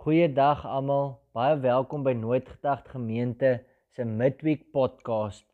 Goeiedag 0.00 0.62
almal. 0.64 1.10
Baie 1.36 1.58
welkom 1.60 2.06
by 2.06 2.14
Nooit 2.16 2.46
Gedagte 2.48 2.94
Gemeente 2.94 3.48
se 3.92 4.06
Midweek 4.08 4.62
podcast. 4.72 5.44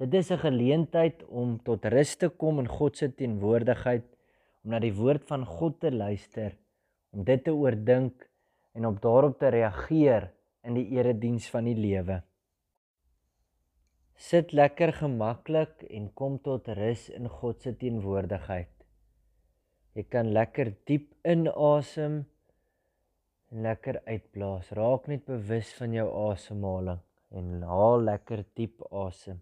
Dit 0.00 0.14
is 0.16 0.30
'n 0.32 0.40
geleentheid 0.40 1.20
om 1.28 1.58
tot 1.62 1.84
rus 1.84 2.14
te 2.16 2.30
kom 2.30 2.58
in 2.60 2.68
God 2.68 2.96
se 2.96 3.08
teenwoordigheid, 3.14 4.06
om 4.64 4.70
na 4.70 4.78
die 4.78 4.94
woord 4.94 5.26
van 5.28 5.44
God 5.44 5.80
te 5.80 5.92
luister, 5.92 6.56
om 7.12 7.24
dit 7.24 7.44
te 7.44 7.52
oordink 7.52 8.24
en 8.72 8.86
op 8.86 9.02
daarop 9.02 9.38
te 9.38 9.48
reageer 9.48 10.32
in 10.64 10.74
die 10.74 10.88
erediens 10.96 11.50
van 11.50 11.64
die 11.64 11.76
lewe. 11.76 12.22
Sit 14.16 14.52
lekker 14.52 14.92
gemaklik 14.92 15.84
en 15.90 16.08
kom 16.14 16.38
tot 16.38 16.68
rus 16.68 17.10
in 17.10 17.28
God 17.28 17.60
se 17.60 17.76
teenwoordigheid. 17.76 18.72
Jy 19.92 20.02
kan 20.08 20.32
lekker 20.32 20.72
diep 20.86 21.12
inasem 21.22 22.29
en 23.50 23.62
lekker 23.66 24.00
uitblaas. 24.06 24.70
Raak 24.78 25.06
net 25.10 25.24
bewus 25.26 25.72
van 25.78 25.94
jou 25.94 26.08
asemhaling 26.30 27.00
en 27.34 27.62
haal 27.66 28.02
lekker 28.06 28.44
diep 28.58 28.82
asem. 28.90 29.40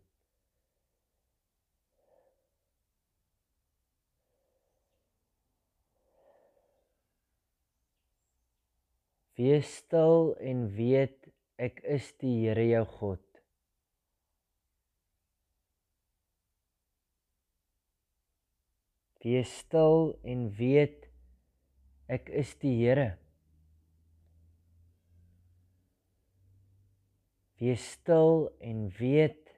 Wees 9.39 9.71
stil 9.85 10.33
en 10.43 10.67
weet 10.75 11.29
ek 11.63 11.79
is 11.87 12.09
die 12.19 12.35
Here 12.41 12.65
jou 12.67 12.83
God. 12.97 13.23
Wees 19.23 19.53
stil 19.61 20.17
en 20.27 20.49
weet 20.59 21.07
ek 22.11 22.33
is 22.35 22.57
die 22.59 22.75
Here. 22.81 23.18
Wees 27.59 27.91
stil 27.91 28.53
en 28.63 28.87
weet 28.99 29.51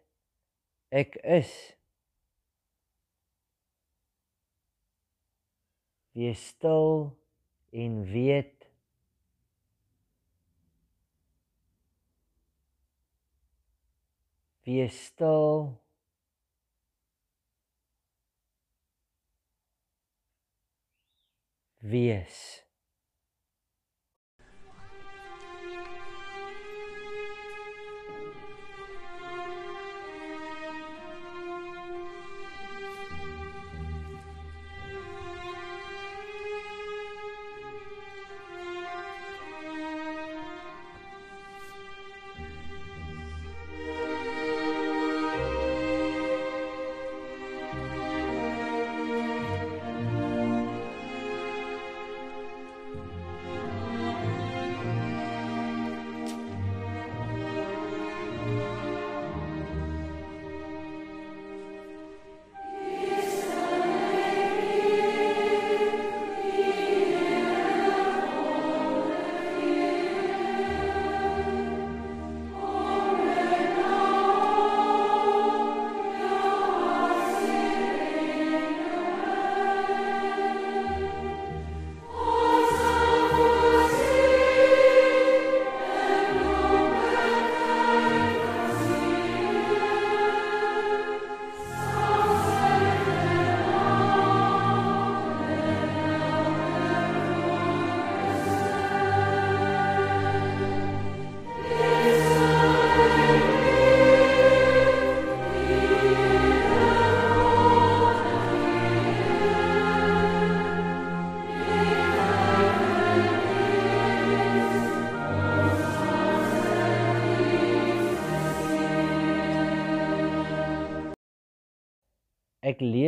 ek 0.88 1.18
is. 1.20 1.52
Wees 6.16 6.46
stil 6.46 7.12
en 7.70 8.00
weet 8.12 8.60
Wees 14.64 15.04
stil 15.04 15.80
Wees 21.80 22.64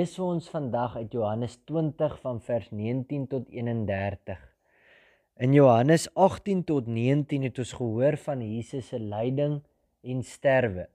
lees 0.02 0.16
vir 0.18 0.24
ons 0.26 0.48
vandag 0.50 0.94
uit 0.98 1.12
Johannes 1.14 1.52
20 1.70 2.14
van 2.24 2.40
vers 2.42 2.70
19 2.74 3.26
tot 3.30 3.44
31. 3.54 4.40
In 5.46 5.54
Johannes 5.54 6.08
18 6.18 6.64
tot 6.66 6.88
19 6.90 7.44
het 7.46 7.60
ons 7.62 7.74
gehoor 7.78 8.16
van 8.24 8.42
Jesus 8.42 8.88
se 8.90 8.98
lyding 8.98 9.60
en 10.02 10.24
sterwe. 10.26 10.88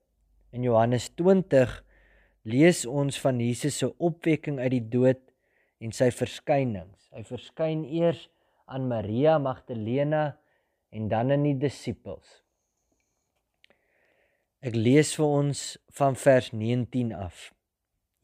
In 0.52 0.68
Johannes 0.68 1.08
20 1.16 1.72
lees 2.52 2.84
ons 2.84 3.22
van 3.24 3.40
Jesus 3.40 3.80
se 3.80 3.94
opwekking 3.96 4.60
uit 4.60 4.76
die 4.76 4.84
dood 4.98 5.24
en 5.80 5.96
sy 5.96 6.12
verskynings. 6.12 7.08
Hy 7.16 7.24
verskyn 7.32 7.88
eers 7.88 8.28
aan 8.68 8.92
Maria 8.92 9.38
Magdalena 9.40 10.34
en 10.92 11.08
dan 11.08 11.32
aan 11.32 11.48
die 11.48 11.56
disippels. 11.56 12.42
Ek 14.60 14.76
lees 14.76 15.16
vir 15.16 15.38
ons 15.46 15.70
van 15.96 16.20
vers 16.20 16.52
19 16.52 17.16
af. 17.16 17.54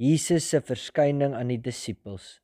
Jesus 0.02 0.48
se 0.50 0.62
verskyning 0.62 1.36
aan 1.38 1.52
die 1.54 1.62
disippels. 1.62 2.40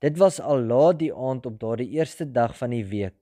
Dit 0.00 0.16
was 0.16 0.38
al 0.40 0.62
laat 0.64 1.00
die 1.02 1.12
aand 1.12 1.44
op 1.46 1.58
daardie 1.60 1.90
eerste 1.98 2.24
dag 2.24 2.54
van 2.56 2.72
die 2.72 2.86
week. 2.88 3.16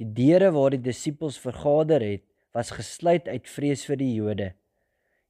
Die 0.00 0.08
deure 0.10 0.50
waar 0.56 0.74
die 0.74 0.82
disippels 0.82 1.38
vergader 1.38 2.02
het, 2.02 2.24
was 2.50 2.72
gesluit 2.74 3.28
uit 3.28 3.46
vrees 3.46 3.84
vir 3.86 4.00
die 4.00 4.10
Jode. 4.16 4.48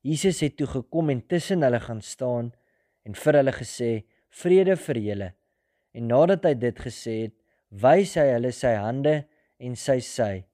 Jesus 0.00 0.40
het 0.40 0.56
toe 0.56 0.70
gekom 0.70 1.10
en 1.12 1.20
tussen 1.28 1.60
hulle 1.66 1.82
gaan 1.84 2.00
staan 2.00 2.52
en 3.04 3.14
vir 3.14 3.36
hulle 3.36 3.52
gesê: 3.52 3.90
"Vrede 4.30 4.76
vir 4.76 4.98
julle." 4.98 5.32
En 5.92 6.06
nadat 6.08 6.44
hy 6.44 6.54
dit 6.54 6.78
gesê 6.78 7.14
het, 7.26 7.34
wys 7.68 8.16
hy 8.16 8.30
hulle 8.32 8.52
sy 8.52 8.72
hande 8.80 9.26
en 9.58 9.76
sy 9.76 10.00
sy. 10.00 10.44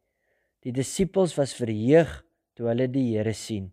Die 0.65 0.72
disippels 0.72 1.37
was 1.39 1.55
verheug 1.55 2.25
toe 2.56 2.66
hulle 2.66 2.89
die 2.91 3.15
Here 3.15 3.34
sien. 3.34 3.71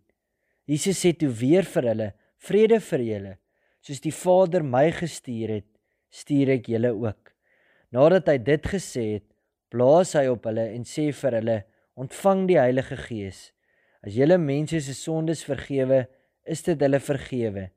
Jesus 0.66 1.02
sê 1.02 1.12
toe 1.18 1.28
weer 1.28 1.66
vir 1.66 1.90
hulle: 1.90 2.12
Vrede 2.44 2.80
vir 2.84 3.02
julle. 3.04 3.34
Soos 3.84 4.02
die 4.04 4.12
Vader 4.12 4.64
my 4.64 4.90
gestuur 4.92 5.52
het, 5.58 5.68
stuur 6.12 6.54
ek 6.58 6.68
julle 6.72 6.90
ook. 6.92 7.32
Nadat 7.94 8.28
hy 8.28 8.38
dit 8.44 8.66
gesê 8.68 9.04
het, 9.16 9.26
blaas 9.72 10.12
hy 10.18 10.26
op 10.28 10.44
hulle 10.48 10.66
en 10.74 10.84
sê 10.88 11.06
vir 11.16 11.38
hulle: 11.38 11.58
Ontvang 12.00 12.44
die 12.50 12.58
Heilige 12.60 12.98
Gees. 13.00 13.46
As 14.04 14.16
julle 14.18 14.36
mense 14.40 14.80
se 14.84 14.92
sondes 14.96 15.44
vergewe, 15.48 16.04
is 16.44 16.64
dit 16.66 16.80
hulle 16.84 17.00
vergewe. 17.00 17.68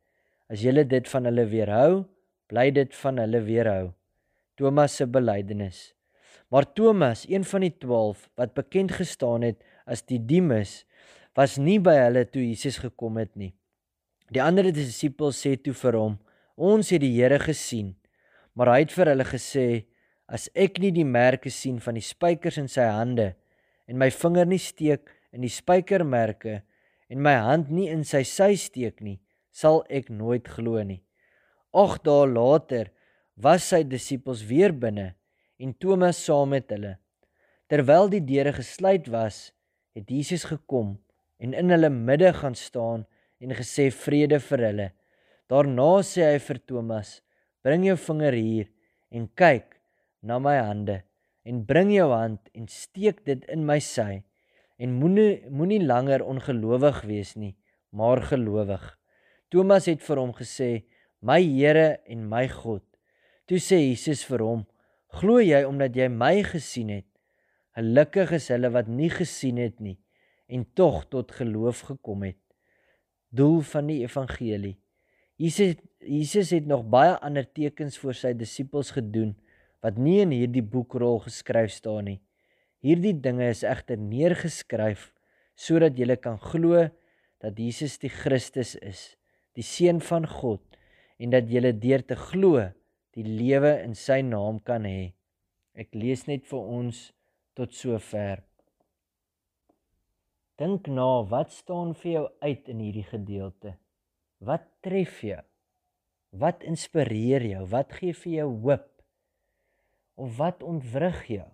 As 0.52 0.64
julle 0.64 0.84
dit 0.88 1.12
van 1.14 1.30
hulle 1.30 1.46
weerhou, 1.52 2.02
bly 2.52 2.68
dit 2.76 2.98
van 3.04 3.22
hulle 3.24 3.42
weerhou. 3.48 3.94
Thomas 4.60 4.98
se 5.00 5.08
belydenis. 5.08 5.94
Maar 6.52 6.68
Thomas, 6.74 7.24
een 7.30 7.44
van 7.48 7.64
die 7.64 7.74
12 7.76 8.28
wat 8.40 8.56
bekend 8.56 8.96
gestaan 9.00 9.48
het 9.48 9.64
as 9.86 10.04
die 10.08 10.20
Dimas, 10.20 10.82
was 11.36 11.56
nie 11.60 11.78
by 11.84 11.96
hulle 12.02 12.26
toe 12.28 12.44
Jesus 12.44 12.80
gekom 12.84 13.20
het 13.22 13.36
nie. 13.36 13.54
Die 14.34 14.44
ander 14.44 14.68
disippels 14.76 15.40
sê 15.40 15.56
toe 15.56 15.74
vir 15.74 15.96
hom: 15.96 16.18
"Ons 16.58 16.92
het 16.92 17.02
die 17.02 17.16
Here 17.16 17.40
gesien." 17.40 17.96
Maar 18.56 18.74
hy 18.74 18.80
het 18.84 18.92
vir 18.92 19.12
hulle 19.12 19.24
gesê: 19.24 19.86
"As 20.28 20.50
ek 20.56 20.80
nie 20.80 20.92
die 20.92 21.06
merke 21.06 21.50
sien 21.50 21.80
van 21.80 21.96
die 21.96 22.04
spykers 22.04 22.58
in 22.58 22.68
sy 22.68 22.84
hande 22.84 23.36
en 23.88 23.98
my 23.98 24.10
vinger 24.10 24.46
nie 24.46 24.60
steek 24.60 25.08
in 25.32 25.42
die 25.42 25.54
spykermerke 25.54 26.64
en 27.10 27.22
my 27.22 27.36
hand 27.36 27.72
nie 27.72 27.88
in 27.88 28.04
sy 28.04 28.24
sy 28.24 28.56
steek 28.56 29.00
nie, 29.02 29.20
sal 29.52 29.86
ek 29.90 30.10
nooit 30.10 30.48
glo 30.48 30.84
nie." 30.84 31.04
Ag 31.74 32.04
dae 32.04 32.28
later 32.28 32.92
was 33.38 33.64
sy 33.64 33.84
disippels 33.84 34.44
weer 34.44 34.74
binne 34.74 35.14
en 35.60 35.74
Thomas 35.74 36.18
saam 36.18 36.50
met 36.50 36.70
hulle. 36.70 36.98
Terwyl 37.70 38.10
die 38.10 38.24
deure 38.24 38.54
gesluit 38.54 39.08
was, 39.08 39.52
het 39.96 40.10
Jesus 40.12 40.44
gekom 40.44 40.98
en 41.40 41.54
in 41.54 41.70
hulle 41.70 41.90
midde 41.90 42.34
gaan 42.34 42.56
staan 42.56 43.06
en 43.40 43.54
gesê 43.54 43.90
vrede 43.94 44.40
vir 44.42 44.64
hulle. 44.68 44.88
Daarna 45.50 45.92
sê 46.04 46.26
hy 46.32 46.40
vir 46.48 46.60
Thomas: 46.70 47.22
"Bring 47.64 47.86
jou 47.86 47.98
vinger 48.08 48.34
hier 48.34 48.68
en 49.12 49.28
kyk 49.36 49.78
na 50.22 50.40
my 50.40 50.58
hande 50.58 51.04
en 51.46 51.66
bring 51.66 51.92
jou 51.94 52.10
hand 52.12 52.50
en 52.54 52.68
steek 52.68 53.24
dit 53.26 53.46
in 53.54 53.66
my 53.66 53.80
sy 53.80 54.24
en 54.78 54.98
moenie 55.00 55.48
moenie 55.50 55.84
langer 55.84 56.26
ongelowig 56.26 57.04
wees 57.06 57.36
nie, 57.36 57.56
maar 57.92 58.22
gelowig." 58.22 58.98
Thomas 59.50 59.86
het 59.88 60.02
vir 60.02 60.18
hom 60.18 60.34
gesê: 60.34 60.84
"My 61.22 61.42
Here 61.42 62.00
en 62.06 62.28
my 62.30 62.48
God." 62.48 62.84
Toe 63.48 63.58
sê 63.58 63.80
Jesus 63.80 64.26
vir 64.26 64.44
hom: 64.44 64.66
"Glo 65.08 65.40
jy 65.40 65.64
omdat 65.64 65.96
jy 65.96 66.10
my 66.10 66.44
gesien 66.44 66.90
het? 66.90 67.08
Gelukkig 67.78 68.32
is 68.32 68.50
hulle 68.50 68.70
wat 68.74 68.88
nie 68.88 69.10
gesien 69.10 69.58
het 69.58 69.80
nie 69.80 70.00
en 70.50 70.66
tog 70.74 71.06
tot 71.10 71.32
geloof 71.32 71.82
gekom 71.94 72.24
het." 72.24 72.47
Doel 73.30 73.62
van 73.62 73.90
die 73.92 74.02
evangelie. 74.06 74.78
Jesus 75.38 75.76
Jesus 76.08 76.54
het 76.54 76.66
nog 76.66 76.86
baie 76.88 77.18
ander 77.26 77.44
tekens 77.44 77.98
vir 78.00 78.16
sy 78.16 78.32
disippels 78.38 78.94
gedoen 78.96 79.34
wat 79.84 79.98
nie 80.00 80.22
in 80.24 80.32
hierdie 80.32 80.64
boekrol 80.64 81.20
geskryf 81.26 81.74
staan 81.74 82.08
nie. 82.08 82.20
Hierdie 82.86 83.16
dinge 83.18 83.50
is 83.52 83.66
egter 83.68 84.00
neergeskryf 84.00 85.12
sodat 85.58 85.98
jy 85.98 86.16
kan 86.22 86.38
glo 86.38 86.86
dat 87.42 87.58
Jesus 87.60 87.98
die 88.00 88.14
Christus 88.14 88.76
is, 88.80 89.18
die 89.58 89.66
seun 89.66 90.00
van 90.00 90.28
God 90.30 90.64
en 91.18 91.34
dat 91.34 91.50
jy 91.50 91.74
deur 91.74 92.06
te 92.06 92.16
glo 92.16 92.62
die 93.18 93.26
lewe 93.26 93.74
in 93.82 93.98
sy 93.98 94.22
naam 94.22 94.62
kan 94.62 94.86
hê. 94.86 95.14
Ek 95.74 95.90
lees 95.98 96.28
net 96.30 96.46
vir 96.46 96.62
ons 96.62 97.10
tot 97.58 97.74
sover. 97.74 98.46
Dink 100.58 100.88
na, 100.90 101.22
wat 101.30 101.52
staan 101.54 101.94
vir 102.00 102.12
jou 102.12 102.26
uit 102.42 102.70
in 102.74 102.80
hierdie 102.82 103.06
gedeelte? 103.06 103.76
Wat 104.42 104.64
tref 104.82 105.20
jou? 105.22 105.42
Wat 106.34 106.64
inspireer 106.66 107.44
jou? 107.46 107.66
Wat 107.70 107.92
gee 108.00 108.16
vir 108.18 108.32
jou 108.34 108.48
hoop? 108.64 108.88
Of 110.18 110.38
wat 110.40 110.64
ontwrig 110.66 111.20
jou? 111.30 111.46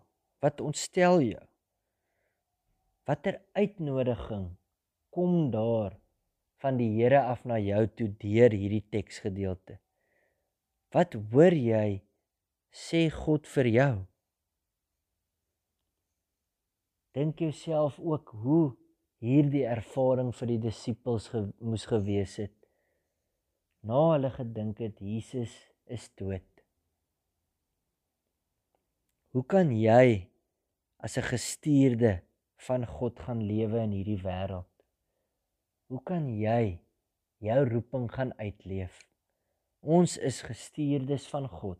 Wat 0.43 0.61
ontstel 0.63 1.19
jou? 1.23 1.43
Watter 3.03 3.41
uitnodiging 3.59 4.53
kom 5.11 5.51
daar 5.51 5.97
van 6.63 6.79
die 6.79 6.87
Here 6.95 7.19
af 7.27 7.43
na 7.43 7.57
jou 7.59 7.83
toe 7.91 8.07
deur 8.21 8.55
hierdie 8.55 8.85
teksgedeelte? 8.87 9.81
Wat 10.95 11.17
hoor 11.33 11.51
jy 11.51 11.99
sê 12.71 13.09
God 13.11 13.49
vir 13.51 13.69
jou? 13.73 13.95
Dink 17.13 17.43
jouself 17.43 17.99
ook 17.99 18.31
hoe 18.45 18.71
hierdie 19.23 19.63
ervaring 19.63 20.33
vir 20.35 20.49
die 20.51 20.59
disippels 20.65 21.29
ge 21.31 21.45
moes 21.63 21.85
gewees 21.87 22.35
het. 22.41 22.55
Na 23.87 24.01
hulle 24.11 24.31
gedink 24.35 24.81
het 24.83 24.99
Jesus 24.99 25.53
is 25.87 26.09
dood. 26.19 26.47
Hoe 29.33 29.45
kan 29.47 29.71
jy 29.71 30.27
as 30.99 31.17
'n 31.17 31.29
gestuurde 31.31 32.21
van 32.67 32.85
God 32.85 33.19
gaan 33.19 33.41
lewe 33.41 33.79
in 33.83 33.95
hierdie 33.95 34.21
wêreld? 34.23 34.71
Hoe 35.87 36.03
kan 36.03 36.27
jy 36.27 36.79
jou 37.39 37.61
roeping 37.69 38.11
gaan 38.11 38.33
uitleef? 38.39 38.99
Ons 39.81 40.17
is 40.17 40.41
gestuurdes 40.41 41.27
van 41.27 41.47
God 41.47 41.79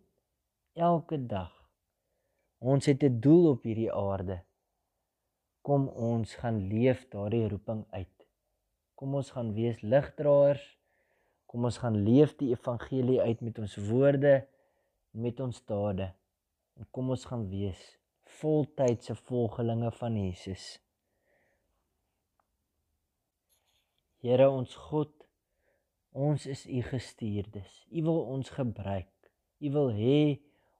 elke 0.76 1.18
dag. 1.28 1.54
Ons 2.60 2.86
het 2.86 3.04
'n 3.04 3.20
doel 3.20 3.52
op 3.52 3.64
hierdie 3.64 3.92
aarde. 3.92 4.44
Kom 5.64 5.88
ons 5.88 6.36
gaan 6.42 6.60
leef 6.68 7.06
daardie 7.14 7.48
roeping 7.48 7.86
uit. 7.96 8.28
Kom 9.00 9.16
ons 9.16 9.32
gaan 9.36 9.54
wees 9.56 9.80
ligdraers. 9.82 10.64
Kom 11.48 11.66
ons 11.70 11.80
gaan 11.80 11.98
leef 12.04 12.36
die 12.40 12.52
evangelie 12.52 13.22
uit 13.22 13.42
met 13.42 13.60
ons 13.64 13.76
woorde 13.90 14.36
met 15.14 15.40
ons 15.40 15.60
dade. 15.70 16.10
En 16.80 16.88
kom 16.92 17.12
ons 17.14 17.26
gaan 17.30 17.48
wees 17.50 17.82
voltydse 18.40 19.16
volgelinge 19.28 19.92
van 20.00 20.16
Jesus. 20.18 20.64
Here 24.24 24.48
ons 24.50 24.74
God 24.90 25.14
Ons 26.14 26.46
is 26.46 26.68
u 26.70 26.82
gestuurdes. 26.86 27.86
U 27.90 28.04
wil 28.06 28.20
ons 28.36 28.50
gebruik. 28.54 29.10
U 29.66 29.70
wil 29.74 29.90
hê 29.98 30.18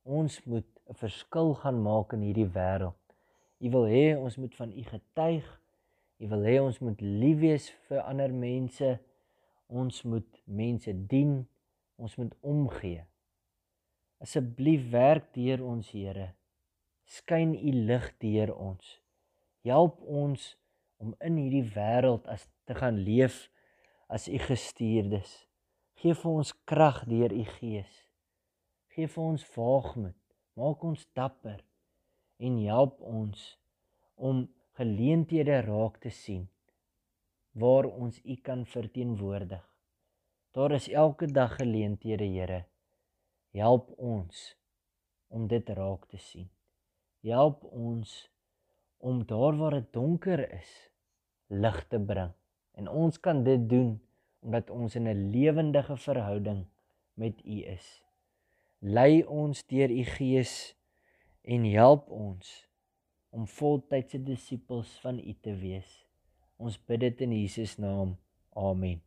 ons 0.06 0.34
moet 0.46 0.70
'n 0.90 0.94
verskil 0.94 1.54
gaan 1.62 1.80
maak 1.82 2.14
in 2.14 2.22
hierdie 2.22 2.52
wêreld. 2.58 3.03
U 3.64 3.70
wil 3.72 3.86
hê 3.88 4.16
ons 4.20 4.36
moet 4.38 4.56
van 4.56 4.72
u 4.72 4.84
getuig. 4.84 5.46
U 6.20 6.28
wil 6.28 6.44
hê 6.44 6.58
ons 6.60 6.80
moet 6.84 7.02
lief 7.02 7.40
wees 7.40 7.70
vir 7.88 8.02
ander 8.04 8.34
mense. 8.36 8.90
Ons 9.72 10.02
moet 10.04 10.42
mense 10.44 10.92
dien. 11.08 11.38
Ons 11.96 12.18
moet 12.20 12.34
omgee. 12.42 13.06
Asseblief 14.20 14.90
werk 14.92 15.32
deur 15.36 15.64
ons 15.64 15.94
Here. 15.96 16.34
Skyn 17.08 17.56
u 17.56 17.72
lig 17.88 18.12
deur 18.20 18.52
ons. 18.56 19.00
Help 19.64 20.02
ons 20.04 20.54
om 21.00 21.16
in 21.24 21.40
hierdie 21.40 21.66
wêreld 21.76 22.28
as 22.32 22.48
te 22.68 22.76
gaan 22.76 23.00
leef 23.08 23.46
as 24.12 24.28
u 24.28 24.40
gestuurdes. 24.44 25.36
Geef 26.04 26.24
vir 26.24 26.40
ons 26.44 26.56
krag 26.68 27.04
deur 27.08 27.32
u 27.32 27.44
gees. 27.60 28.00
Geef 28.96 29.16
vir 29.16 29.24
ons 29.24 29.46
waagmoed. 29.56 30.20
Maak 30.60 30.84
ons 30.84 31.08
dapper 31.16 31.64
en 32.38 32.58
help 32.66 33.02
ons 33.02 33.60
om 34.16 34.48
geleenthede 34.78 35.62
raak 35.62 36.00
te 36.02 36.10
sien 36.10 36.48
waar 37.54 37.86
ons 37.86 38.20
u 38.24 38.36
kan 38.42 38.66
verteenwoordig. 38.66 39.62
Daar 40.52 40.72
is 40.72 40.90
elke 40.90 41.26
dag 41.26 41.56
geleenthede, 41.56 42.26
Here. 42.26 42.66
Help 43.52 43.94
ons 43.98 44.56
om 45.28 45.48
dit 45.48 45.70
raak 45.70 46.06
te 46.10 46.18
sien. 46.18 46.50
Help 47.22 47.64
ons 47.64 48.30
om 48.98 49.26
daar 49.26 49.58
waar 49.58 49.78
dit 49.78 49.94
donker 49.94 50.42
is, 50.54 50.72
lig 51.48 51.80
te 51.88 52.00
bring. 52.00 52.32
En 52.74 52.90
ons 52.90 53.20
kan 53.20 53.44
dit 53.44 53.70
doen 53.70 54.00
omdat 54.44 54.70
ons 54.70 54.96
in 54.96 55.08
'n 55.08 55.30
lewendige 55.32 55.98
verhouding 55.98 56.66
met 57.14 57.46
U 57.46 57.58
is. 57.64 58.04
Lei 58.80 59.24
ons 59.24 59.66
deur 59.68 59.90
U 59.90 60.04
Gees 60.04 60.76
en 61.44 61.66
help 61.76 62.10
ons 62.12 62.52
om 63.34 63.48
voltydse 63.50 64.20
disippels 64.24 64.92
van 65.04 65.20
U 65.20 65.34
te 65.42 65.56
wees. 65.60 65.90
Ons 66.58 66.78
bid 66.88 67.02
dit 67.04 67.26
in 67.26 67.34
Jesus 67.36 67.76
naam. 67.82 68.16
Amen. 68.54 69.02